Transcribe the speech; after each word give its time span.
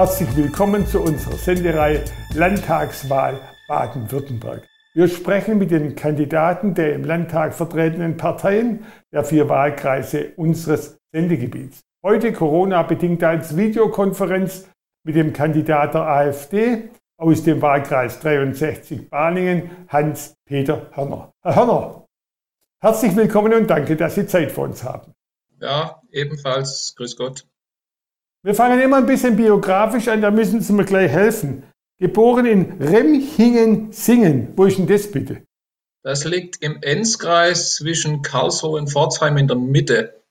Herzlich 0.00 0.34
willkommen 0.34 0.86
zu 0.86 1.02
unserer 1.02 1.36
Sendereihe 1.36 2.02
Landtagswahl 2.32 3.38
Baden-Württemberg. 3.68 4.66
Wir 4.94 5.08
sprechen 5.08 5.58
mit 5.58 5.70
den 5.70 5.94
Kandidaten 5.94 6.72
der 6.72 6.94
im 6.94 7.04
Landtag 7.04 7.52
vertretenen 7.52 8.16
Parteien 8.16 8.86
der 9.12 9.24
vier 9.24 9.50
Wahlkreise 9.50 10.32
unseres 10.36 10.98
Sendegebiets. 11.12 11.80
Heute 12.02 12.32
Corona-bedingt 12.32 13.22
als 13.22 13.58
Videokonferenz 13.58 14.70
mit 15.04 15.16
dem 15.16 15.34
Kandidat 15.34 15.92
der 15.92 16.06
AfD 16.06 16.88
aus 17.18 17.42
dem 17.42 17.60
Wahlkreis 17.60 18.20
63 18.20 19.10
Balingen, 19.10 19.86
Hans-Peter 19.88 20.86
Hörner. 20.92 21.30
Herr 21.42 21.56
Hörner, 21.56 22.06
herzlich 22.82 23.14
willkommen 23.16 23.52
und 23.52 23.68
danke, 23.68 23.96
dass 23.96 24.14
Sie 24.14 24.26
Zeit 24.26 24.50
für 24.50 24.62
uns 24.62 24.82
haben. 24.82 25.12
Ja, 25.60 26.00
ebenfalls. 26.10 26.94
Grüß 26.96 27.18
Gott. 27.18 27.44
Wir 28.42 28.54
fangen 28.54 28.80
immer 28.80 28.96
ein 28.96 29.06
bisschen 29.06 29.36
biografisch 29.36 30.08
an, 30.08 30.22
da 30.22 30.30
müssen 30.30 30.62
Sie 30.62 30.72
mir 30.72 30.86
gleich 30.86 31.10
helfen. 31.10 31.64
Geboren 31.98 32.46
in 32.46 32.72
Remchingen-Singen. 32.80 34.54
Wo 34.56 34.64
ist 34.64 34.78
denn 34.78 34.86
das 34.86 35.10
bitte? 35.10 35.42
Das 36.02 36.24
liegt 36.24 36.62
im 36.62 36.78
Enzkreis 36.80 37.74
zwischen 37.74 38.22
Karlsruhe 38.22 38.80
und 38.80 38.88
Pforzheim 38.88 39.36
in 39.36 39.46
der 39.46 39.58
Mitte. 39.58 40.22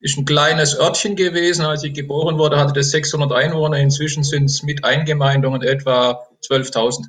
Ist 0.00 0.18
ein 0.18 0.26
kleines 0.26 0.78
Örtchen 0.78 1.16
gewesen. 1.16 1.64
Als 1.64 1.82
ich 1.82 1.94
geboren 1.94 2.36
wurde, 2.36 2.58
hatte 2.58 2.74
das 2.74 2.90
600 2.90 3.32
Einwohner. 3.32 3.78
Inzwischen 3.78 4.22
sind 4.22 4.44
es 4.44 4.62
mit 4.62 4.84
Eingemeindungen 4.84 5.62
etwa 5.62 6.26
12.000. 6.46 7.06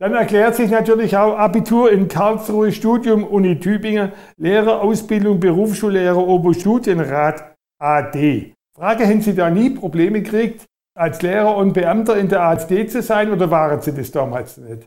Dann 0.00 0.14
erklärt 0.14 0.56
sich 0.56 0.70
natürlich 0.70 1.16
auch 1.16 1.38
Abitur 1.38 1.92
in 1.92 2.08
Karlsruhe, 2.08 2.72
Studium 2.72 3.22
Uni 3.22 3.60
Tübingen, 3.60 4.10
Lehrerausbildung, 4.36 5.38
Berufsschullehrer, 5.38 6.26
Oberstudienrat 6.26 7.54
AD. 7.78 8.56
Frage, 8.80 9.06
haben 9.06 9.20
Sie 9.20 9.34
da 9.34 9.50
nie 9.50 9.68
Probleme 9.68 10.22
gekriegt, 10.22 10.64
als 10.94 11.20
Lehrer 11.20 11.54
und 11.54 11.74
Beamter 11.74 12.16
in 12.16 12.30
der 12.30 12.40
AfD 12.40 12.86
zu 12.86 13.02
sein 13.02 13.30
oder 13.30 13.50
waren 13.50 13.82
Sie 13.82 13.92
das 13.92 14.10
damals 14.10 14.56
nicht? 14.56 14.86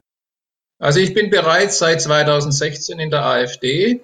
Also 0.79 0.99
ich 0.99 1.13
bin 1.13 1.29
bereits 1.29 1.77
seit 1.77 2.01
2016 2.01 2.97
in 2.97 3.11
der 3.11 3.23
AfD, 3.23 4.01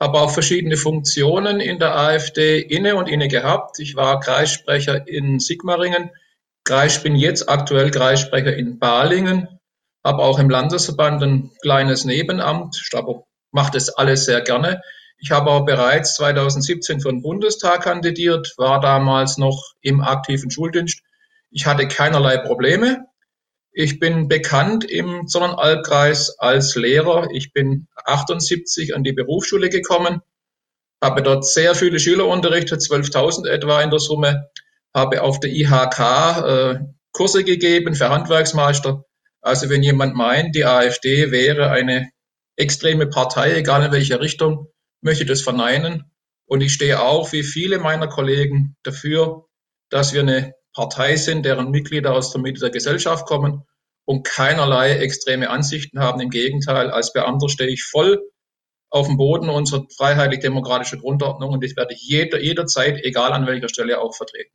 habe 0.00 0.20
auch 0.20 0.30
verschiedene 0.30 0.78
Funktionen 0.78 1.60
in 1.60 1.78
der 1.78 1.94
AfD 1.94 2.60
inne 2.60 2.96
und 2.96 3.10
inne 3.10 3.28
gehabt. 3.28 3.78
Ich 3.78 3.94
war 3.94 4.20
Kreissprecher 4.20 5.06
in 5.06 5.38
Sigmaringen, 5.38 6.12
Kreis, 6.64 7.02
bin 7.02 7.14
jetzt 7.14 7.46
aktuell 7.46 7.90
Kreissprecher 7.90 8.56
in 8.56 8.78
Balingen, 8.78 9.48
habe 10.02 10.22
auch 10.22 10.38
im 10.38 10.48
Landesverband 10.48 11.22
ein 11.22 11.50
kleines 11.60 12.06
Nebenamt, 12.06 12.80
mache 13.50 13.72
das 13.72 13.90
alles 13.90 14.24
sehr 14.24 14.40
gerne. 14.40 14.80
Ich 15.18 15.30
habe 15.30 15.50
auch 15.50 15.64
bereits 15.64 16.14
2017 16.16 17.00
für 17.00 17.08
den 17.10 17.22
Bundestag 17.22 17.82
kandidiert, 17.82 18.54
war 18.58 18.80
damals 18.80 19.38
noch 19.38 19.72
im 19.80 20.00
aktiven 20.02 20.50
Schuldienst. 20.50 21.02
Ich 21.50 21.66
hatte 21.66 21.88
keinerlei 21.88 22.36
Probleme. 22.36 23.06
Ich 23.72 23.98
bin 23.98 24.28
bekannt 24.28 24.84
im 24.84 25.26
Sonnenalbkreis 25.26 26.38
als 26.38 26.74
Lehrer. 26.76 27.28
Ich 27.30 27.52
bin 27.52 27.88
78 27.94 28.94
an 28.94 29.04
die 29.04 29.12
Berufsschule 29.12 29.68
gekommen, 29.68 30.20
habe 31.02 31.22
dort 31.22 31.46
sehr 31.46 31.74
viele 31.74 31.98
Schüler 31.98 32.26
unterrichtet, 32.26 32.80
12.000 32.80 33.46
etwa 33.48 33.82
in 33.82 33.90
der 33.90 33.98
Summe, 33.98 34.48
habe 34.94 35.22
auf 35.22 35.40
der 35.40 35.50
IHK 35.50 36.00
äh, 36.00 36.78
Kurse 37.12 37.44
gegeben 37.44 37.94
für 37.94 38.08
Handwerksmeister. 38.08 39.04
Also 39.40 39.70
wenn 39.70 39.82
jemand 39.82 40.14
meint, 40.14 40.54
die 40.54 40.64
AfD 40.64 41.30
wäre 41.30 41.70
eine 41.70 42.10
extreme 42.56 43.06
Partei, 43.06 43.54
egal 43.56 43.84
in 43.84 43.92
welcher 43.92 44.20
Richtung, 44.20 44.68
möchte 45.00 45.24
das 45.24 45.42
verneinen. 45.42 46.10
Und 46.46 46.60
ich 46.60 46.72
stehe 46.72 47.02
auch, 47.02 47.32
wie 47.32 47.42
viele 47.42 47.78
meiner 47.78 48.08
Kollegen, 48.08 48.76
dafür, 48.82 49.46
dass 49.90 50.14
wir 50.14 50.20
eine 50.20 50.54
Partei 50.74 51.16
sind, 51.16 51.44
deren 51.44 51.70
Mitglieder 51.70 52.14
aus 52.14 52.32
der 52.32 52.40
Mitte 52.40 52.60
der 52.60 52.70
Gesellschaft 52.70 53.26
kommen 53.26 53.64
und 54.04 54.24
keinerlei 54.24 54.92
extreme 54.98 55.50
Ansichten 55.50 55.98
haben. 55.98 56.20
Im 56.20 56.30
Gegenteil, 56.30 56.90
als 56.90 57.12
Beamter 57.12 57.48
stehe 57.48 57.70
ich 57.70 57.82
voll 57.82 58.20
auf 58.90 59.06
dem 59.06 59.16
Boden 59.16 59.48
unserer 59.48 59.84
freiheitlich-demokratischen 59.96 61.00
Grundordnung 61.00 61.50
und 61.50 61.64
das 61.64 61.76
werde 61.76 61.94
ich 61.94 62.02
jeder, 62.02 62.40
jederzeit, 62.40 63.02
egal 63.04 63.32
an 63.32 63.46
welcher 63.46 63.68
Stelle, 63.68 64.00
auch 64.00 64.14
vertreten. 64.14 64.52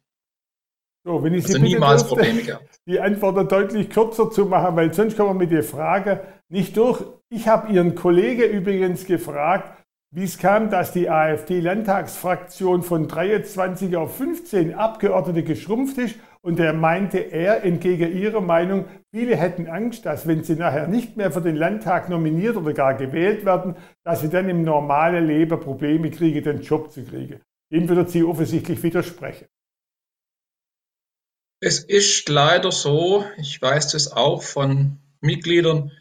So, 1.03 1.23
wenn 1.23 1.33
ich 1.33 1.47
Sie 1.47 1.55
also 1.55 1.65
niemals 1.65 2.03
dürfte, 2.03 2.15
Probleme 2.15 2.43
gehabt. 2.43 2.79
Die 2.87 2.99
Antwort 2.99 3.51
deutlich 3.51 3.89
kürzer 3.89 4.29
zu 4.29 4.45
machen, 4.45 4.75
weil 4.75 4.93
sonst 4.93 5.17
kommen 5.17 5.31
wir 5.31 5.45
mit 5.45 5.51
der 5.51 5.63
Frage 5.63 6.23
nicht 6.49 6.77
durch. 6.77 7.03
Ich 7.29 7.47
habe 7.47 7.71
Ihren 7.73 7.95
Kollege 7.95 8.45
übrigens 8.45 9.05
gefragt, 9.05 9.80
wie 10.13 10.23
es 10.25 10.37
kam, 10.37 10.69
dass 10.69 10.91
die 10.91 11.09
AfD-Landtagsfraktion 11.09 12.83
von 12.83 13.07
23 13.07 13.95
auf 13.95 14.17
15 14.17 14.73
Abgeordnete 14.73 15.43
geschrumpft 15.43 15.97
ist. 15.97 16.15
Und 16.41 16.59
er 16.59 16.73
meinte, 16.73 17.19
er 17.19 17.63
entgegen 17.63 18.17
ihrer 18.17 18.41
Meinung, 18.41 18.85
viele 19.13 19.37
hätten 19.37 19.67
Angst, 19.67 20.05
dass 20.05 20.27
wenn 20.27 20.43
sie 20.43 20.55
nachher 20.55 20.87
nicht 20.87 21.15
mehr 21.15 21.31
für 21.31 21.41
den 21.41 21.55
Landtag 21.55 22.09
nominiert 22.09 22.57
oder 22.57 22.73
gar 22.73 22.95
gewählt 22.95 23.45
werden, 23.45 23.75
dass 24.03 24.21
sie 24.21 24.29
dann 24.29 24.49
im 24.49 24.63
normalen 24.63 25.27
Leben 25.27 25.59
Probleme 25.59 26.09
kriegen, 26.09 26.43
den 26.43 26.61
Job 26.61 26.91
zu 26.91 27.05
kriegen. 27.05 27.41
Dem 27.71 27.87
würde 27.87 28.09
sie 28.09 28.23
offensichtlich 28.23 28.81
widersprechen. 28.83 29.47
Es 31.63 31.83
ist 31.83 32.27
leider 32.27 32.71
so, 32.71 33.23
ich 33.37 33.61
weiß 33.61 33.91
das 33.91 34.11
auch 34.11 34.41
von 34.41 34.97
Mitgliedern, 35.21 35.91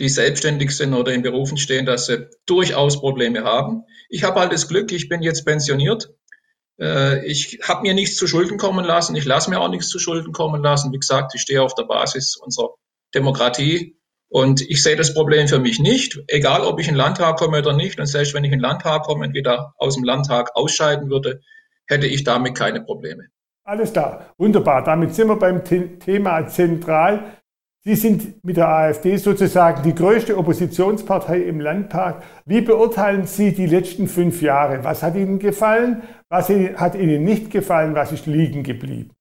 die 0.00 0.08
selbstständig 0.08 0.76
sind 0.76 0.94
oder 0.94 1.12
in 1.12 1.22
Berufen 1.22 1.58
stehen, 1.58 1.86
dass 1.86 2.06
sie 2.06 2.26
durchaus 2.46 2.98
Probleme 2.98 3.44
haben. 3.44 3.84
Ich 4.08 4.24
habe 4.24 4.40
halt 4.40 4.52
das 4.52 4.66
Glück, 4.66 4.90
ich 4.90 5.08
bin 5.08 5.22
jetzt 5.22 5.44
pensioniert. 5.44 6.10
Äh, 6.80 7.24
ich 7.26 7.60
habe 7.62 7.82
mir 7.82 7.94
nichts 7.94 8.16
zu 8.16 8.26
Schulden 8.26 8.58
kommen 8.58 8.84
lassen. 8.84 9.14
Ich 9.14 9.26
lasse 9.26 9.50
mir 9.50 9.60
auch 9.60 9.68
nichts 9.68 9.88
zu 9.88 9.98
Schulden 9.98 10.32
kommen 10.32 10.62
lassen. 10.62 10.92
Wie 10.92 10.98
gesagt, 10.98 11.32
ich 11.34 11.42
stehe 11.42 11.62
auf 11.62 11.74
der 11.74 11.84
Basis 11.84 12.36
unserer 12.36 12.70
Demokratie. 13.14 13.96
Und 14.32 14.62
ich 14.62 14.82
sehe 14.82 14.96
das 14.96 15.12
Problem 15.12 15.48
für 15.48 15.58
mich 15.58 15.80
nicht, 15.80 16.20
egal 16.28 16.62
ob 16.62 16.78
ich 16.78 16.86
in 16.86 16.94
den 16.94 16.98
Landtag 16.98 17.36
komme 17.36 17.58
oder 17.58 17.72
nicht. 17.72 17.98
Und 17.98 18.06
selbst 18.06 18.32
wenn 18.32 18.44
ich 18.44 18.52
in 18.52 18.58
den 18.58 18.62
Landtag 18.62 19.02
komme 19.02 19.26
und 19.26 19.34
wieder 19.34 19.74
aus 19.76 19.96
dem 19.96 20.04
Landtag 20.04 20.50
ausscheiden 20.54 21.10
würde, 21.10 21.40
hätte 21.88 22.06
ich 22.06 22.22
damit 22.22 22.56
keine 22.56 22.80
Probleme. 22.80 23.24
Alles 23.64 23.92
klar, 23.92 24.32
wunderbar. 24.38 24.84
Damit 24.84 25.14
sind 25.16 25.28
wir 25.28 25.36
beim 25.36 25.64
Thema 25.64 26.46
zentral. 26.46 27.39
Sie 27.82 27.94
sind 27.94 28.44
mit 28.44 28.58
der 28.58 28.68
AfD 28.68 29.16
sozusagen 29.16 29.82
die 29.82 29.94
größte 29.94 30.36
Oppositionspartei 30.36 31.38
im 31.38 31.60
Landtag. 31.60 32.22
Wie 32.44 32.60
beurteilen 32.60 33.26
Sie 33.26 33.54
die 33.54 33.66
letzten 33.66 34.06
fünf 34.06 34.42
Jahre? 34.42 34.84
Was 34.84 35.02
hat 35.02 35.14
Ihnen 35.14 35.38
gefallen? 35.38 36.02
Was 36.28 36.50
hat 36.50 36.94
Ihnen 36.94 37.24
nicht 37.24 37.50
gefallen? 37.50 37.94
Was 37.94 38.12
ist 38.12 38.26
liegen 38.26 38.64
geblieben? 38.64 39.12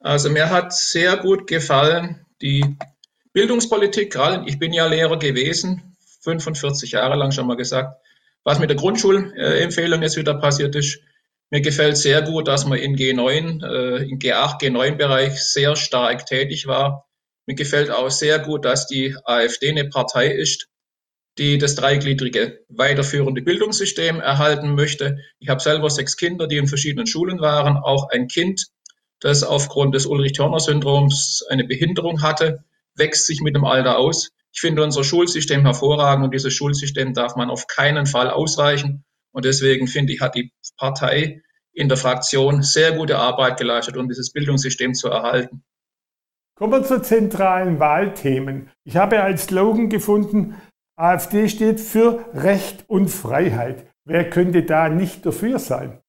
Also 0.00 0.28
mir 0.28 0.50
hat 0.50 0.74
sehr 0.74 1.16
gut 1.16 1.46
gefallen 1.46 2.26
die 2.42 2.76
Bildungspolitik. 3.32 4.12
Gerade 4.12 4.44
ich 4.46 4.58
bin 4.58 4.74
ja 4.74 4.86
Lehrer 4.86 5.18
gewesen, 5.18 5.96
45 6.20 6.92
Jahre 6.92 7.16
lang 7.16 7.32
schon 7.32 7.46
mal 7.46 7.56
gesagt. 7.56 7.98
Was 8.44 8.58
mit 8.58 8.68
der 8.68 8.76
Grundschulempfehlung 8.76 10.02
jetzt 10.02 10.18
wieder 10.18 10.34
passiert 10.34 10.76
ist, 10.76 11.00
mir 11.50 11.60
gefällt 11.60 11.96
sehr 11.96 12.22
gut, 12.22 12.48
dass 12.48 12.66
man 12.66 12.78
in 12.78 12.96
G9, 12.96 13.64
äh, 13.64 14.08
in 14.08 14.18
G8, 14.18 14.60
G9-Bereich 14.60 15.40
sehr 15.40 15.76
stark 15.76 16.26
tätig 16.26 16.66
war. 16.66 17.06
Mir 17.46 17.54
gefällt 17.54 17.90
auch 17.90 18.10
sehr 18.10 18.40
gut, 18.40 18.64
dass 18.64 18.86
die 18.86 19.14
AfD 19.24 19.70
eine 19.70 19.88
Partei 19.88 20.28
ist, 20.28 20.68
die 21.38 21.58
das 21.58 21.76
dreigliedrige 21.76 22.64
weiterführende 22.68 23.42
Bildungssystem 23.42 24.20
erhalten 24.20 24.74
möchte. 24.74 25.18
Ich 25.38 25.48
habe 25.48 25.60
selber 25.60 25.90
sechs 25.90 26.16
Kinder, 26.16 26.46
die 26.48 26.56
in 26.56 26.66
verschiedenen 26.66 27.06
Schulen 27.06 27.40
waren, 27.40 27.76
auch 27.76 28.08
ein 28.08 28.26
Kind, 28.26 28.66
das 29.20 29.42
aufgrund 29.44 29.94
des 29.94 30.06
Ulrich-Törner-Syndroms 30.06 31.44
eine 31.48 31.64
Behinderung 31.64 32.22
hatte, 32.22 32.64
wächst 32.96 33.26
sich 33.26 33.40
mit 33.40 33.54
dem 33.54 33.64
Alter 33.64 33.98
aus. 33.98 34.32
Ich 34.52 34.60
finde 34.60 34.82
unser 34.82 35.04
Schulsystem 35.04 35.62
hervorragend 35.62 36.24
und 36.24 36.34
dieses 36.34 36.52
Schulsystem 36.54 37.14
darf 37.14 37.36
man 37.36 37.50
auf 37.50 37.66
keinen 37.66 38.06
Fall 38.06 38.30
ausweichen. 38.30 39.04
Und 39.36 39.44
deswegen 39.44 39.86
finde 39.86 40.14
ich, 40.14 40.22
hat 40.22 40.34
die 40.34 40.50
Partei 40.78 41.42
in 41.74 41.90
der 41.90 41.98
Fraktion 41.98 42.62
sehr 42.62 42.92
gute 42.92 43.18
Arbeit 43.18 43.58
geleistet, 43.58 43.98
um 43.98 44.08
dieses 44.08 44.32
Bildungssystem 44.32 44.94
zu 44.94 45.08
erhalten. 45.08 45.62
Kommen 46.54 46.72
wir 46.72 46.84
zu 46.84 47.02
zentralen 47.02 47.78
Wahlthemen. 47.78 48.70
Ich 48.84 48.96
habe 48.96 49.22
als 49.22 49.44
Slogan 49.44 49.90
gefunden, 49.90 50.54
AfD 50.98 51.50
steht 51.50 51.80
für 51.80 52.24
Recht 52.32 52.88
und 52.88 53.08
Freiheit. 53.08 53.86
Wer 54.06 54.30
könnte 54.30 54.62
da 54.62 54.88
nicht 54.88 55.26
dafür 55.26 55.58
sein? 55.58 56.00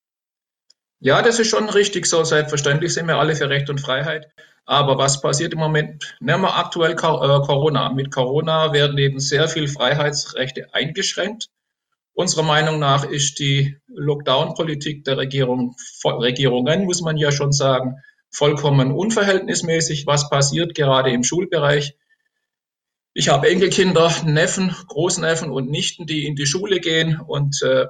Ja, 1.01 1.21
das 1.21 1.37
ist 1.37 1.49
schon 1.49 1.67
richtig 1.67 2.05
so. 2.05 2.23
Selbstverständlich 2.23 2.93
sind 2.93 3.07
wir 3.07 3.17
alle 3.17 3.35
für 3.35 3.49
Recht 3.49 3.69
und 3.69 3.81
Freiheit. 3.81 4.31
Aber 4.65 4.97
was 4.97 5.21
passiert 5.21 5.51
im 5.51 5.59
Moment? 5.59 6.15
Nehmen 6.21 6.43
wir 6.43 6.55
aktuell 6.55 6.93
äh, 6.93 6.95
Corona. 6.95 7.91
Mit 7.91 8.09
Corona 8.09 8.71
werden 8.71 8.97
eben 8.97 9.19
sehr 9.19 9.49
viele 9.49 9.67
Freiheitsrechte 9.67 10.73
eingeschränkt. 10.73 11.49
Unserer 12.19 12.41
Meinung 12.41 12.79
nach 12.79 13.07
ist 13.07 13.37
die 13.37 13.77
Lockdown-Politik 13.89 15.03
der 15.03 15.17
Regierung, 15.17 15.75
Regierungen, 16.03 16.85
muss 16.85 17.01
man 17.01 17.15
ja 17.15 17.31
schon 17.31 17.51
sagen, 17.51 17.97
vollkommen 18.31 18.91
unverhältnismäßig. 18.91 20.07
Was 20.07 20.27
passiert 20.27 20.73
gerade 20.73 21.11
im 21.11 21.23
Schulbereich? 21.23 21.95
Ich 23.13 23.29
habe 23.29 23.47
Enkelkinder, 23.51 24.11
Neffen, 24.25 24.75
Großneffen 24.87 25.51
und 25.51 25.69
Nichten, 25.69 26.07
die 26.07 26.25
in 26.25 26.35
die 26.35 26.47
Schule 26.47 26.79
gehen 26.79 27.19
und 27.19 27.61
äh, 27.61 27.85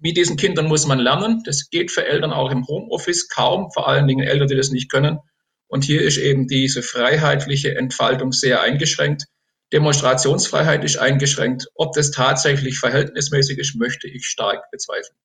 mit 0.00 0.16
diesen 0.16 0.36
Kindern 0.36 0.66
muss 0.66 0.88
man 0.88 0.98
lernen. 0.98 1.44
Das 1.44 1.70
geht 1.70 1.92
für 1.92 2.04
Eltern 2.04 2.32
auch 2.32 2.50
im 2.50 2.66
Homeoffice 2.66 3.28
kaum, 3.28 3.70
vor 3.70 3.86
allen 3.86 4.08
Dingen 4.08 4.26
Eltern, 4.26 4.48
die 4.48 4.56
das 4.56 4.72
nicht 4.72 4.90
können. 4.90 5.20
Und 5.68 5.84
hier 5.84 6.02
ist 6.02 6.16
eben 6.16 6.48
diese 6.48 6.82
freiheitliche 6.82 7.76
Entfaltung 7.76 8.32
sehr 8.32 8.60
eingeschränkt. 8.60 9.26
Demonstrationsfreiheit 9.72 10.84
ist 10.84 10.98
eingeschränkt. 10.98 11.68
Ob 11.74 11.92
das 11.92 12.10
tatsächlich 12.10 12.78
verhältnismäßig 12.78 13.58
ist, 13.58 13.76
möchte 13.76 14.08
ich 14.08 14.26
stark 14.26 14.70
bezweifeln. 14.70 15.16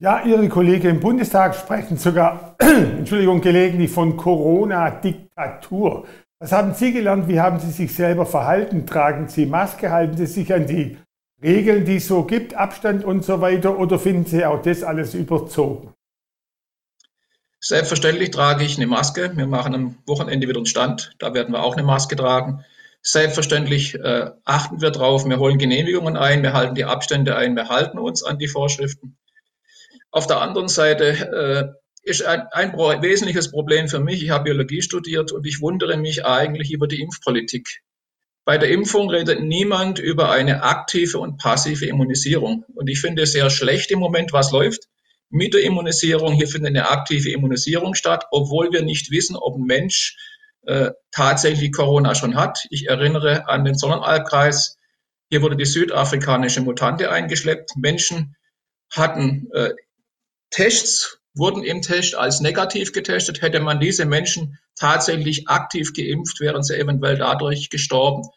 Ja, 0.00 0.24
Ihre 0.24 0.48
Kollegen 0.48 0.88
im 0.90 1.00
Bundestag 1.00 1.54
sprechen 1.54 1.96
sogar, 1.96 2.56
Entschuldigung, 2.98 3.40
gelegentlich 3.40 3.90
von 3.90 4.16
Corona-Diktatur. 4.16 6.06
Was 6.38 6.52
haben 6.52 6.74
Sie 6.74 6.92
gelernt? 6.92 7.28
Wie 7.28 7.40
haben 7.40 7.58
Sie 7.60 7.70
sich 7.70 7.94
selber 7.94 8.26
verhalten? 8.26 8.86
Tragen 8.86 9.28
Sie 9.28 9.46
Maske? 9.46 9.90
Halten 9.90 10.16
Sie 10.16 10.26
sich 10.26 10.52
an 10.52 10.66
die 10.66 10.98
Regeln, 11.42 11.86
die 11.86 11.96
es 11.96 12.08
so 12.08 12.24
gibt, 12.24 12.54
Abstand 12.54 13.04
und 13.04 13.24
so 13.24 13.40
weiter? 13.40 13.78
Oder 13.78 13.98
finden 13.98 14.26
Sie 14.26 14.44
auch 14.44 14.60
das 14.60 14.82
alles 14.82 15.14
überzogen? 15.14 15.94
Selbstverständlich 17.60 18.30
trage 18.30 18.64
ich 18.64 18.76
eine 18.76 18.86
Maske. 18.86 19.34
Wir 19.34 19.46
machen 19.46 19.74
am 19.74 19.96
Wochenende 20.04 20.48
wieder 20.48 20.58
einen 20.58 20.66
Stand. 20.66 21.12
Da 21.18 21.32
werden 21.32 21.54
wir 21.54 21.62
auch 21.62 21.74
eine 21.76 21.82
Maske 21.82 22.14
tragen. 22.14 22.62
Selbstverständlich 23.06 23.96
äh, 23.96 24.30
achten 24.46 24.80
wir 24.80 24.90
drauf. 24.90 25.26
Wir 25.26 25.38
holen 25.38 25.58
Genehmigungen 25.58 26.16
ein. 26.16 26.42
Wir 26.42 26.54
halten 26.54 26.74
die 26.74 26.86
Abstände 26.86 27.36
ein. 27.36 27.54
Wir 27.54 27.68
halten 27.68 27.98
uns 27.98 28.22
an 28.22 28.38
die 28.38 28.48
Vorschriften. 28.48 29.18
Auf 30.10 30.26
der 30.26 30.40
anderen 30.40 30.68
Seite 30.68 31.76
äh, 32.02 32.08
ist 32.08 32.24
ein, 32.24 32.46
ein 32.52 32.72
wesentliches 32.72 33.50
Problem 33.50 33.88
für 33.88 34.00
mich. 34.00 34.22
Ich 34.22 34.30
habe 34.30 34.44
Biologie 34.44 34.80
studiert 34.80 35.32
und 35.32 35.46
ich 35.46 35.60
wundere 35.60 35.98
mich 35.98 36.24
eigentlich 36.24 36.72
über 36.72 36.86
die 36.88 37.02
Impfpolitik. 37.02 37.82
Bei 38.46 38.56
der 38.56 38.70
Impfung 38.70 39.10
redet 39.10 39.42
niemand 39.42 39.98
über 39.98 40.30
eine 40.30 40.62
aktive 40.62 41.18
und 41.18 41.36
passive 41.36 41.84
Immunisierung. 41.84 42.64
Und 42.74 42.88
ich 42.88 43.02
finde 43.02 43.24
es 43.24 43.32
sehr 43.32 43.50
schlecht 43.50 43.90
im 43.90 43.98
Moment, 43.98 44.32
was 44.32 44.50
läuft. 44.50 44.84
Mit 45.28 45.52
der 45.52 45.62
Immunisierung, 45.62 46.32
hier 46.32 46.48
findet 46.48 46.70
eine 46.70 46.88
aktive 46.88 47.30
Immunisierung 47.32 47.94
statt, 47.94 48.24
obwohl 48.30 48.72
wir 48.72 48.82
nicht 48.82 49.10
wissen, 49.10 49.36
ob 49.36 49.56
ein 49.56 49.64
Mensch 49.64 50.16
äh, 50.66 50.90
tatsächlich 51.10 51.72
Corona 51.72 52.14
schon 52.14 52.36
hat. 52.36 52.66
Ich 52.70 52.88
erinnere 52.88 53.48
an 53.48 53.64
den 53.64 53.74
Sonnenalbkreis. 53.74 54.78
Hier 55.30 55.42
wurde 55.42 55.56
die 55.56 55.64
südafrikanische 55.64 56.60
Mutante 56.60 57.10
eingeschleppt. 57.10 57.76
Menschen 57.76 58.36
hatten 58.92 59.48
äh, 59.52 59.70
Tests 60.50 61.18
wurden 61.34 61.64
im 61.64 61.82
Test 61.82 62.14
als 62.14 62.40
negativ 62.40 62.92
getestet. 62.92 63.42
Hätte 63.42 63.60
man 63.60 63.80
diese 63.80 64.06
Menschen 64.06 64.58
tatsächlich 64.76 65.48
aktiv 65.48 65.92
geimpft, 65.92 66.40
wären 66.40 66.62
sie 66.62 66.78
eventuell 66.78 67.18
dadurch 67.18 67.70
gestorben. 67.70 68.28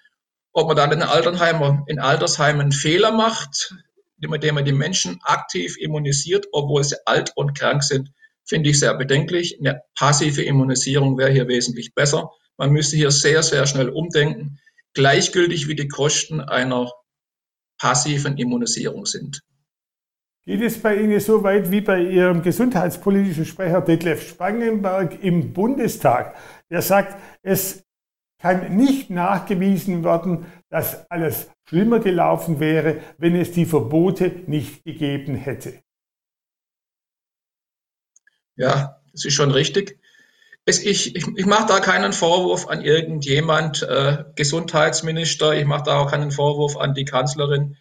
Ob 0.52 0.68
man 0.68 0.78
dann 0.78 0.92
in, 0.92 1.04
Altersheimer, 1.04 1.84
in 1.88 2.00
Altersheimen 2.00 2.72
Fehler 2.72 3.12
macht, 3.12 3.76
mit 4.18 4.42
dem 4.42 4.56
man 4.56 4.66
die 4.66 4.72
Menschen 4.72 5.20
aktiv 5.24 5.78
immunisiert, 5.78 6.48
obwohl 6.52 6.84
sie 6.84 6.96
alt 7.06 7.34
und 7.36 7.58
krank 7.58 7.84
sind, 7.84 8.12
finde 8.48 8.70
ich 8.70 8.80
sehr 8.80 8.96
bedenklich. 8.96 9.60
Eine 9.60 9.82
passive 9.98 10.42
Immunisierung 10.42 11.18
wäre 11.18 11.32
hier 11.32 11.48
wesentlich 11.48 11.94
besser. 11.94 12.32
Man 12.58 12.72
müsste 12.72 12.96
hier 12.96 13.12
sehr, 13.12 13.44
sehr 13.44 13.68
schnell 13.68 13.90
umdenken, 13.90 14.60
gleichgültig 14.94 15.68
wie 15.68 15.76
die 15.76 15.88
Kosten 15.88 16.42
einer 16.42 16.92
passiven 17.80 18.38
Immunisierung 18.38 19.06
sind. 19.06 19.42
Geht 20.46 20.62
es 20.62 20.82
bei 20.82 20.96
Ihnen 20.96 21.20
so 21.20 21.44
weit 21.44 21.72
wie 21.72 21.82
bei 21.82 22.02
Ihrem 22.02 22.42
gesundheitspolitischen 22.42 23.46
Sprecher 23.46 23.82
Detlef 23.82 24.30
Spangenberg 24.30 25.22
im 25.22 25.52
Bundestag, 25.54 26.36
der 26.72 26.82
sagt, 26.82 27.22
es 27.44 27.84
kann 28.40 28.78
nicht 28.78 29.10
nachgewiesen 29.10 30.04
werden, 30.04 30.46
dass 30.70 31.10
alles 31.12 31.50
schlimmer 31.68 32.00
gelaufen 32.00 32.60
wäre, 32.60 33.02
wenn 33.18 33.36
es 33.36 33.52
die 33.52 33.66
Verbote 33.66 34.44
nicht 34.48 34.86
gegeben 34.86 35.36
hätte. 35.36 35.82
Ja, 38.58 38.98
das 39.14 39.26
ist 39.26 39.34
schon 39.34 39.52
richtig. 39.52 40.00
Es, 40.66 40.84
ich, 40.84 41.16
ich, 41.16 41.26
ich 41.36 41.46
mache 41.46 41.68
da 41.68 41.80
keinen 41.80 42.12
Vorwurf 42.12 42.68
an 42.68 42.82
irgendjemand, 42.82 43.84
äh, 43.84 44.26
Gesundheitsminister, 44.36 45.54
ich 45.54 45.66
mache 45.66 45.84
da 45.84 46.00
auch 46.00 46.12
keinen 46.12 46.32
Vorwurf 46.32 46.76
an 46.76 46.94
die 46.94 47.06
Kanzlerin. 47.06 47.78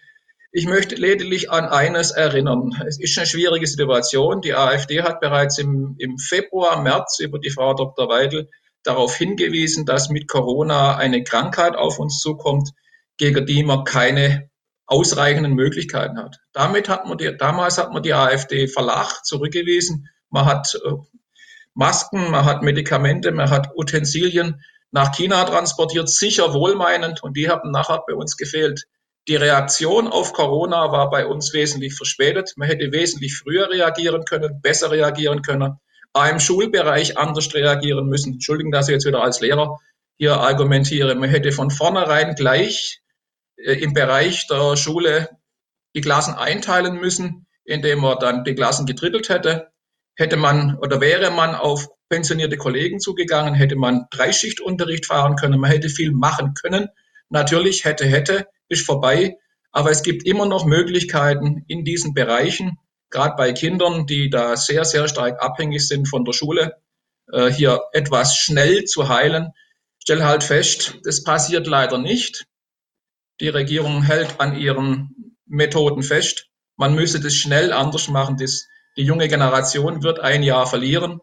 Ich 0.52 0.66
möchte 0.66 0.94
lediglich 0.94 1.50
an 1.50 1.64
eines 1.64 2.12
erinnern. 2.12 2.70
Es 2.86 3.00
ist 3.00 3.18
eine 3.18 3.26
schwierige 3.26 3.66
Situation. 3.66 4.40
Die 4.40 4.54
AfD 4.54 5.02
hat 5.02 5.20
bereits 5.20 5.58
im, 5.58 5.96
im 5.98 6.16
Februar, 6.18 6.80
März 6.80 7.18
über 7.18 7.38
die 7.38 7.50
Frau 7.50 7.74
Dr. 7.74 8.08
Weidel 8.08 8.48
darauf 8.84 9.16
hingewiesen, 9.16 9.84
dass 9.84 10.08
mit 10.08 10.28
Corona 10.28 10.96
eine 10.96 11.24
Krankheit 11.24 11.74
auf 11.76 11.98
uns 11.98 12.20
zukommt, 12.20 12.70
gegen 13.18 13.44
die 13.46 13.64
man 13.64 13.84
keine 13.84 14.48
ausreichenden 14.86 15.54
Möglichkeiten 15.54 16.18
hat. 16.18 16.38
Damit 16.52 16.88
hat 16.88 17.06
man 17.06 17.18
die, 17.18 17.36
damals 17.36 17.78
hat 17.78 17.92
man 17.92 18.02
die 18.02 18.14
AfD 18.14 18.68
verlacht, 18.68 19.26
zurückgewiesen. 19.26 20.08
Man 20.30 20.44
hat 20.44 20.74
äh, 20.84 20.92
Masken, 21.74 22.30
man 22.30 22.44
hat 22.44 22.62
Medikamente, 22.62 23.32
man 23.32 23.50
hat 23.50 23.70
Utensilien 23.76 24.62
nach 24.90 25.12
China 25.12 25.44
transportiert, 25.44 26.08
sicher 26.08 26.54
wohlmeinend, 26.54 27.22
und 27.22 27.36
die 27.36 27.50
haben 27.50 27.70
nachher 27.70 28.02
bei 28.06 28.14
uns 28.14 28.36
gefehlt. 28.36 28.84
Die 29.28 29.36
Reaktion 29.36 30.06
auf 30.06 30.32
Corona 30.32 30.92
war 30.92 31.10
bei 31.10 31.26
uns 31.26 31.52
wesentlich 31.52 31.94
verspätet. 31.94 32.52
Man 32.56 32.68
hätte 32.68 32.92
wesentlich 32.92 33.36
früher 33.36 33.68
reagieren 33.68 34.24
können, 34.24 34.60
besser 34.62 34.90
reagieren 34.92 35.42
können, 35.42 35.80
auch 36.12 36.30
im 36.30 36.38
Schulbereich 36.38 37.18
anders 37.18 37.52
reagieren 37.52 38.06
müssen. 38.06 38.34
Entschuldigen, 38.34 38.70
dass 38.70 38.88
ich 38.88 38.94
jetzt 38.94 39.06
wieder 39.06 39.22
als 39.22 39.40
Lehrer 39.40 39.78
hier 40.16 40.38
argumentiere. 40.38 41.14
Man 41.16 41.28
hätte 41.28 41.52
von 41.52 41.70
vornherein 41.70 42.36
gleich 42.36 43.02
äh, 43.56 43.72
im 43.72 43.92
Bereich 43.92 44.46
der 44.46 44.76
Schule 44.76 45.28
die 45.94 46.00
Klassen 46.00 46.34
einteilen 46.34 46.96
müssen, 47.00 47.46
indem 47.64 48.00
man 48.00 48.18
dann 48.18 48.44
die 48.44 48.54
Klassen 48.54 48.86
gedrittelt 48.86 49.28
hätte. 49.28 49.72
Hätte 50.16 50.36
man 50.36 50.76
oder 50.78 51.00
wäre 51.00 51.30
man 51.30 51.54
auf 51.54 51.88
pensionierte 52.08 52.56
Kollegen 52.56 53.00
zugegangen, 53.00 53.54
hätte 53.54 53.76
man 53.76 54.06
Dreischichtunterricht 54.10 55.06
fahren 55.06 55.36
können, 55.36 55.60
man 55.60 55.70
hätte 55.70 55.88
viel 55.88 56.12
machen 56.12 56.54
können. 56.54 56.88
Natürlich 57.28 57.84
hätte, 57.84 58.06
hätte, 58.06 58.46
ist 58.68 58.86
vorbei. 58.86 59.36
Aber 59.72 59.90
es 59.90 60.02
gibt 60.02 60.26
immer 60.26 60.46
noch 60.46 60.64
Möglichkeiten 60.64 61.64
in 61.68 61.84
diesen 61.84 62.14
Bereichen, 62.14 62.78
gerade 63.10 63.34
bei 63.36 63.52
Kindern, 63.52 64.06
die 64.06 64.30
da 64.30 64.56
sehr, 64.56 64.84
sehr 64.84 65.08
stark 65.08 65.42
abhängig 65.42 65.86
sind 65.86 66.08
von 66.08 66.24
der 66.24 66.32
Schule, 66.32 66.76
äh, 67.32 67.50
hier 67.50 67.82
etwas 67.92 68.36
schnell 68.36 68.84
zu 68.84 69.08
heilen. 69.08 69.50
Stell 69.98 70.24
halt 70.24 70.44
fest, 70.44 70.98
das 71.04 71.24
passiert 71.24 71.66
leider 71.66 71.98
nicht. 71.98 72.46
Die 73.40 73.48
Regierung 73.48 74.02
hält 74.02 74.40
an 74.40 74.56
ihren 74.56 75.36
Methoden 75.46 76.02
fest. 76.02 76.48
Man 76.76 76.94
müsse 76.94 77.20
das 77.20 77.34
schnell 77.34 77.72
anders 77.72 78.08
machen. 78.08 78.36
Das, 78.38 78.66
die 78.96 79.04
junge 79.04 79.28
Generation 79.28 80.02
wird 80.02 80.20
ein 80.20 80.42
Jahr 80.42 80.66
verlieren. 80.66 81.20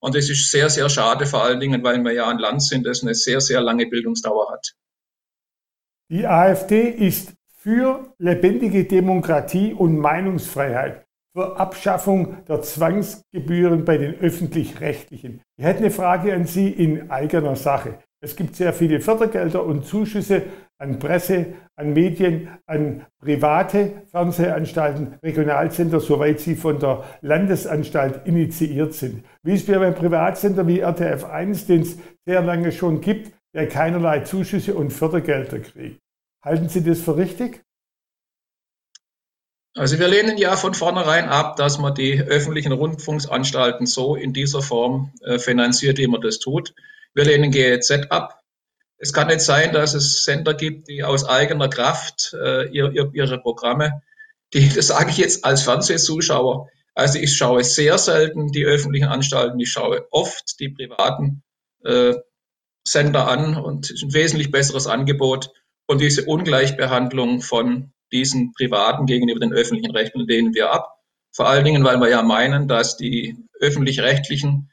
Und 0.00 0.14
das 0.14 0.28
ist 0.30 0.50
sehr, 0.50 0.70
sehr 0.70 0.88
schade, 0.88 1.26
vor 1.26 1.42
allen 1.42 1.58
Dingen, 1.58 1.82
weil 1.82 2.02
wir 2.04 2.12
ja 2.12 2.28
ein 2.28 2.38
Land 2.38 2.62
sind, 2.62 2.86
das 2.86 3.02
eine 3.02 3.14
sehr, 3.14 3.40
sehr 3.40 3.60
lange 3.60 3.86
Bildungsdauer 3.86 4.52
hat. 4.52 4.74
Die 6.10 6.26
AfD 6.26 6.88
ist 6.88 7.34
für 7.56 8.14
lebendige 8.18 8.84
Demokratie 8.84 9.74
und 9.74 9.98
Meinungsfreiheit, 9.98 11.04
für 11.34 11.58
Abschaffung 11.58 12.44
der 12.46 12.62
Zwangsgebühren 12.62 13.84
bei 13.84 13.98
den 13.98 14.14
öffentlich-rechtlichen. 14.14 15.42
Ich 15.56 15.64
hätte 15.64 15.80
eine 15.80 15.90
Frage 15.90 16.32
an 16.32 16.46
Sie 16.46 16.70
in 16.70 17.10
eigener 17.10 17.56
Sache. 17.56 17.98
Es 18.20 18.34
gibt 18.34 18.56
sehr 18.56 18.72
viele 18.72 19.00
Fördergelder 19.00 19.64
und 19.64 19.86
Zuschüsse 19.86 20.42
an 20.78 20.98
Presse, 20.98 21.54
an 21.76 21.92
Medien, 21.92 22.48
an 22.66 23.06
private 23.20 24.02
Fernsehanstalten, 24.10 25.18
Regionalsender, 25.22 26.00
soweit 26.00 26.40
sie 26.40 26.56
von 26.56 26.80
der 26.80 27.04
Landesanstalt 27.20 28.26
initiiert 28.26 28.94
sind. 28.94 29.24
Wie 29.42 29.54
es 29.54 29.66
bei 29.66 29.76
einem 29.76 29.94
Privatsender 29.94 30.66
wie 30.66 30.80
RTF 30.80 31.24
1, 31.24 31.66
den 31.66 31.82
es 31.82 31.96
sehr 32.26 32.42
lange 32.42 32.72
schon 32.72 33.00
gibt, 33.00 33.32
der 33.54 33.68
keinerlei 33.68 34.20
Zuschüsse 34.20 34.74
und 34.74 34.92
Fördergelder 34.92 35.60
kriegt. 35.60 36.00
Halten 36.44 36.68
Sie 36.68 36.82
das 36.82 37.00
für 37.00 37.16
richtig? 37.16 37.62
Also 39.76 39.98
wir 39.98 40.08
lehnen 40.08 40.38
ja 40.38 40.56
von 40.56 40.74
vornherein 40.74 41.28
ab, 41.28 41.56
dass 41.56 41.78
man 41.78 41.94
die 41.94 42.20
öffentlichen 42.20 42.72
Rundfunksanstalten 42.72 43.86
so 43.86 44.16
in 44.16 44.32
dieser 44.32 44.60
Form 44.60 45.12
äh, 45.20 45.38
finanziert, 45.38 45.98
wie 45.98 46.08
man 46.08 46.20
das 46.20 46.40
tut. 46.40 46.74
Wir 47.18 47.24
lehnen 47.24 47.50
GEZ 47.50 47.90
ab. 48.10 48.44
Es 48.96 49.12
kann 49.12 49.26
nicht 49.26 49.40
sein, 49.40 49.72
dass 49.72 49.92
es 49.94 50.22
Sender 50.22 50.54
gibt, 50.54 50.86
die 50.86 51.02
aus 51.02 51.24
eigener 51.24 51.66
Kraft 51.68 52.32
äh, 52.32 52.68
ihre, 52.68 53.10
ihre 53.12 53.40
Programme, 53.40 54.02
die, 54.54 54.68
das 54.68 54.86
sage 54.86 55.10
ich 55.10 55.16
jetzt 55.16 55.44
als 55.44 55.62
Fernsehzuschauer, 55.62 56.68
also 56.94 57.18
ich 57.18 57.36
schaue 57.36 57.64
sehr 57.64 57.98
selten 57.98 58.52
die 58.52 58.64
öffentlichen 58.64 59.08
Anstalten, 59.08 59.58
ich 59.58 59.72
schaue 59.72 60.06
oft 60.12 60.60
die 60.60 60.68
privaten 60.68 61.42
äh, 61.82 62.14
Sender 62.86 63.26
an 63.26 63.56
und 63.56 63.90
ein 63.90 64.14
wesentlich 64.14 64.52
besseres 64.52 64.86
Angebot. 64.86 65.50
Und 65.88 66.00
diese 66.00 66.24
Ungleichbehandlung 66.24 67.40
von 67.40 67.92
diesen 68.12 68.52
Privaten 68.52 69.06
gegenüber 69.06 69.40
den 69.40 69.52
öffentlichen 69.52 69.90
Rechten 69.90 70.20
lehnen 70.20 70.54
wir 70.54 70.70
ab. 70.70 71.00
Vor 71.32 71.48
allen 71.48 71.64
Dingen, 71.64 71.82
weil 71.82 71.98
wir 71.98 72.10
ja 72.10 72.22
meinen, 72.22 72.68
dass 72.68 72.96
die 72.96 73.36
öffentlich-rechtlichen 73.58 74.70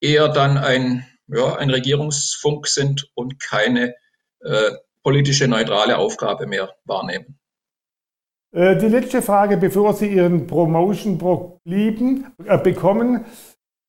eher 0.00 0.28
dann 0.28 0.56
ein, 0.56 1.06
ja, 1.32 1.56
ein 1.56 1.70
Regierungsfunk 1.70 2.66
sind 2.66 3.10
und 3.14 3.40
keine 3.40 3.94
äh, 4.40 4.70
politische 5.02 5.48
neutrale 5.48 5.98
Aufgabe 5.98 6.46
mehr 6.46 6.74
wahrnehmen. 6.84 7.38
Äh, 8.54 8.76
die 8.76 8.88
letzte 8.88 9.22
Frage, 9.22 9.56
bevor 9.56 9.94
Sie 9.94 10.08
Ihren 10.08 10.46
Promotion 10.46 11.18
blieben, 11.64 12.26
äh, 12.44 12.58
bekommen. 12.58 13.24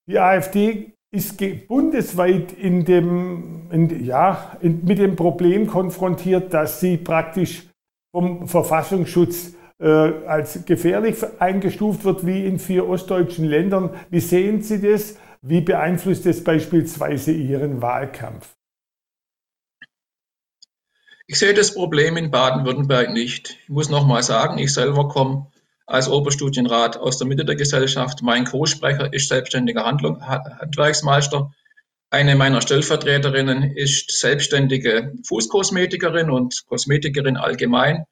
Die 0.07 0.19
AfD 0.19 0.93
ist 1.11 1.37
bundesweit 1.67 2.51
in 2.53 2.85
dem, 2.85 3.69
in, 3.71 4.03
ja, 4.03 4.57
in, 4.61 4.83
mit 4.83 4.97
dem 4.97 5.15
Problem 5.15 5.67
konfrontiert, 5.67 6.53
dass 6.53 6.79
sie 6.79 6.97
praktisch 6.97 7.67
vom 8.11 8.47
Verfassungsschutz 8.47 9.53
äh, 9.79 9.87
als 9.87 10.65
gefährlich 10.65 11.17
eingestuft 11.39 12.03
wird, 12.03 12.25
wie 12.25 12.45
in 12.45 12.57
vier 12.57 12.87
ostdeutschen 12.87 13.45
Ländern. 13.45 13.91
Wie 14.09 14.19
sehen 14.19 14.61
Sie 14.61 14.81
das? 14.81 15.17
Wie 15.45 15.59
beeinflusst 15.59 16.25
das 16.25 16.41
beispielsweise 16.41 17.33
Ihren 17.33 17.81
Wahlkampf? 17.81 18.55
Ich 21.27 21.37
sehe 21.37 21.53
das 21.53 21.73
Problem 21.73 22.15
in 22.15 22.31
Baden-Württemberg 22.31 23.11
nicht. 23.11 23.57
Ich 23.63 23.69
muss 23.69 23.89
noch 23.89 24.07
mal 24.07 24.23
sagen, 24.23 24.57
ich 24.57 24.73
selber 24.73 25.09
komme 25.09 25.51
als 25.85 26.07
Oberstudienrat 26.07 26.95
aus 26.95 27.17
der 27.17 27.27
Mitte 27.27 27.43
der 27.43 27.57
Gesellschaft. 27.57 28.21
Mein 28.21 28.45
Co-Sprecher 28.45 29.11
ist 29.11 29.27
selbstständiger 29.27 29.83
Handlung, 29.83 30.25
Handwerksmeister. 30.25 31.51
Eine 32.09 32.37
meiner 32.37 32.61
Stellvertreterinnen 32.61 33.63
ist 33.75 34.17
selbstständige 34.17 35.11
Fußkosmetikerin 35.27 36.29
und 36.29 36.63
Kosmetikerin 36.67 37.35
allgemein. 37.35 38.05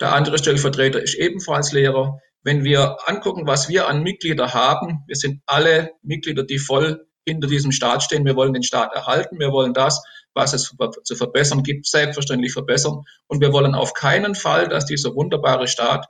Der 0.00 0.12
andere 0.14 0.36
Stellvertreter 0.36 1.00
ist 1.00 1.14
ebenfalls 1.14 1.70
Lehrer. 1.70 2.18
Wenn 2.42 2.64
wir 2.64 2.96
angucken, 3.06 3.46
was 3.46 3.68
wir 3.68 3.88
an 3.88 4.02
Mitglieder 4.02 4.52
haben, 4.52 5.04
wir 5.06 5.16
sind 5.16 5.42
alle 5.46 5.92
Mitglieder, 6.02 6.42
die 6.42 6.58
voll 6.58 7.06
hinter 7.24 7.46
diesem 7.46 7.70
Staat 7.72 8.02
stehen. 8.02 8.24
Wir 8.24 8.34
wollen 8.34 8.52
den 8.52 8.64
Staat 8.64 8.92
erhalten. 8.94 9.38
Wir 9.38 9.52
wollen 9.52 9.74
das, 9.74 10.02
was 10.34 10.52
es 10.52 10.74
zu 11.04 11.14
verbessern 11.14 11.62
gibt, 11.62 11.86
selbstverständlich 11.86 12.52
verbessern. 12.52 13.02
Und 13.28 13.40
wir 13.40 13.52
wollen 13.52 13.74
auf 13.74 13.94
keinen 13.94 14.34
Fall, 14.34 14.68
dass 14.68 14.86
dieser 14.86 15.14
wunderbare 15.14 15.68
Staat 15.68 16.06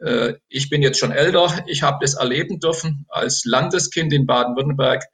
äh, 0.00 0.34
ich 0.48 0.70
bin 0.70 0.82
jetzt 0.82 0.98
schon 0.98 1.12
älter. 1.12 1.64
Ich 1.66 1.82
habe 1.82 1.98
das 2.00 2.14
erleben 2.14 2.60
dürfen 2.60 3.06
als 3.08 3.42
Landeskind 3.44 4.12
in 4.12 4.26
Baden-Württemberg. 4.26 5.04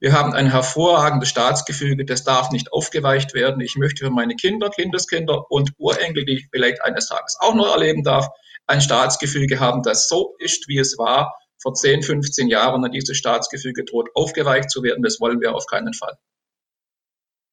Wir 0.00 0.12
haben 0.12 0.34
ein 0.34 0.50
hervorragendes 0.50 1.30
Staatsgefüge, 1.30 2.04
das 2.04 2.24
darf 2.24 2.50
nicht 2.50 2.72
aufgeweicht 2.72 3.32
werden. 3.32 3.60
Ich 3.60 3.76
möchte 3.76 4.04
für 4.04 4.10
meine 4.10 4.34
Kinder, 4.34 4.68
Kindeskinder 4.68 5.50
und 5.50 5.70
Urenkel, 5.78 6.26
die 6.26 6.34
ich 6.34 6.48
vielleicht 6.50 6.82
eines 6.82 7.08
Tages 7.08 7.38
auch 7.40 7.54
noch 7.54 7.72
erleben 7.72 8.02
darf, 8.02 8.28
ein 8.66 8.80
Staatsgefüge 8.80 9.60
haben, 9.60 9.82
das 9.82 10.08
so 10.08 10.34
ist, 10.38 10.68
wie 10.68 10.78
es 10.78 10.98
war 10.98 11.34
vor 11.60 11.74
10, 11.74 12.02
15 12.02 12.48
Jahren. 12.48 12.84
Und 12.84 12.92
dieses 12.92 13.16
Staatsgefüge 13.16 13.84
droht 13.84 14.10
aufgeweicht 14.14 14.70
zu 14.70 14.82
werden. 14.82 15.02
Das 15.02 15.20
wollen 15.20 15.40
wir 15.40 15.54
auf 15.54 15.66
keinen 15.66 15.94
Fall. 15.94 16.16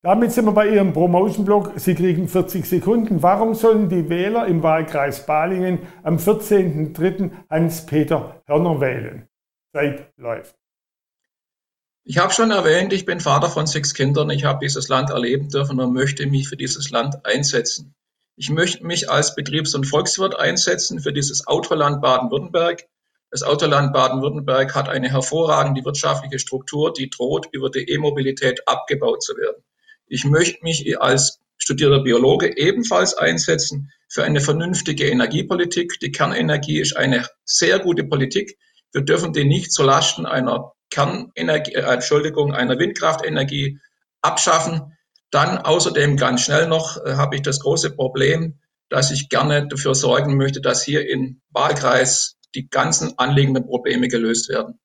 Damit 0.04 0.32
sind 0.32 0.46
wir 0.46 0.52
bei 0.52 0.68
Ihrem 0.68 0.94
Promotion-Blog. 0.94 1.74
Sie 1.76 1.94
kriegen 1.94 2.28
40 2.28 2.66
Sekunden. 2.66 3.22
Warum 3.22 3.54
sollen 3.54 3.88
die 3.88 4.10
Wähler 4.10 4.48
im 4.48 4.64
Wahlkreis 4.64 5.28
Balingen 5.28 5.88
am 6.02 6.18
14.03. 6.18 7.32
Hans-Peter 7.50 8.42
Hörner 8.48 8.82
wählen? 8.82 9.28
Zeit 9.74 10.12
läuft. 10.18 10.56
Ich 12.04 12.18
habe 12.18 12.34
schon 12.34 12.50
erwähnt, 12.50 12.94
ich 12.94 13.06
bin 13.06 13.20
Vater 13.20 13.48
von 13.48 13.68
sechs 13.68 13.94
Kindern. 13.94 14.32
Ich 14.32 14.44
habe 14.44 14.58
dieses 14.60 14.88
Land 14.88 15.12
erleben 15.12 15.50
dürfen 15.50 15.80
und 15.80 15.94
möchte 15.94 16.26
mich 16.26 16.50
für 16.50 16.58
dieses 16.58 16.90
Land 16.90 17.24
einsetzen. 17.24 17.94
Ich 18.42 18.50
möchte 18.50 18.84
mich 18.84 19.08
als 19.08 19.36
Betriebs- 19.36 19.76
und 19.76 19.86
Volkswirt 19.86 20.40
einsetzen 20.40 21.00
für 21.00 21.14
dieses 21.14 21.46
Autoland 21.46 22.02
Baden-Württemberg. 22.02 22.88
Das 23.30 23.44
Autoland 23.44 23.94
Baden-Württemberg 23.94 24.74
hat 24.74 24.90
eine 24.90 25.12
hervorragende 25.12 25.86
wirtschaftliche 25.86 26.40
Struktur, 26.40 26.92
die 26.92 27.12
droht, 27.12 27.50
über 27.52 27.70
die 27.70 27.88
E-Mobilität 27.88 28.68
abgebaut 28.68 29.22
zu 29.22 29.38
werden. 29.38 29.64
Ich 30.08 30.26
möchte 30.26 30.58
mich 30.64 31.00
als 31.00 31.40
studierter 31.60 32.02
Biologe 32.02 32.58
ebenfalls 32.58 33.14
einsetzen 33.14 33.92
für 34.10 34.24
eine 34.24 34.42
vernünftige 34.42 35.08
Energiepolitik. 35.08 36.00
Die 36.00 36.12
Kernenergie 36.12 36.80
ist 36.80 36.98
eine 36.98 37.28
sehr 37.46 37.78
gute 37.78 38.06
Politik. 38.06 38.58
Wir 38.92 39.04
dürfen 39.04 39.34
die 39.34 39.46
nicht 39.46 39.72
zu 39.72 39.84
Lasten 39.84 40.26
einer 40.26 40.74
Kernenergie, 40.90 41.76
äh, 41.76 41.94
Entschuldigung, 41.94 42.56
einer 42.56 42.80
Windkraftenergie 42.80 43.78
abschaffen. 44.24 44.98
Dann 45.32 45.58
außerdem 45.58 46.18
ganz 46.18 46.42
schnell 46.42 46.68
noch 46.68 46.98
äh, 47.04 47.16
habe 47.16 47.36
ich 47.36 47.42
das 47.42 47.60
große 47.60 47.92
Problem, 47.96 48.60
dass 48.90 49.12
ich 49.12 49.30
gerne 49.30 49.68
dafür 49.68 49.96
sorgen 49.96 50.36
möchte, 50.36 50.62
dass 50.62 50.84
hier 50.84 51.10
im 51.10 51.42
Wahlkreis 51.50 52.36
die 52.54 52.70
ganzen 52.70 53.18
anliegenden 53.18 53.66
Probleme 53.66 54.10
gelöst 54.10 54.50
werden. 54.50 54.80